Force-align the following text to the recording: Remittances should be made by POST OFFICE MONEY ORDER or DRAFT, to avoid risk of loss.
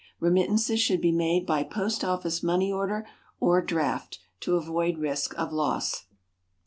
Remittances 0.19 0.79
should 0.81 0.99
be 0.99 1.11
made 1.11 1.45
by 1.45 1.63
POST 1.63 2.03
OFFICE 2.03 2.41
MONEY 2.41 2.71
ORDER 2.71 3.05
or 3.39 3.61
DRAFT, 3.61 4.17
to 4.39 4.55
avoid 4.55 4.97
risk 4.97 5.37
of 5.37 5.53
loss. 5.53 6.05